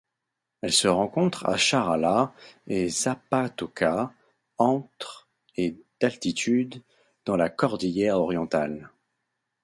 Elle 0.63 0.73
se 0.73 0.87
rencontre 0.87 1.45
à 1.47 1.57
Charalá 1.57 2.33
et 2.65 2.89
Zapatoca 2.89 4.11
entre 4.57 5.27
et 5.57 5.77
d'altitude 5.99 6.81
dans 7.25 7.35
la 7.37 7.51
cordillère 7.51 8.17
Orientale. 8.17 8.89